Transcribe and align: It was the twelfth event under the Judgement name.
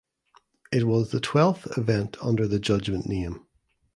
It 0.71 0.87
was 0.87 1.11
the 1.11 1.19
twelfth 1.19 1.77
event 1.77 2.17
under 2.23 2.47
the 2.47 2.57
Judgement 2.59 3.05
name. 3.07 3.45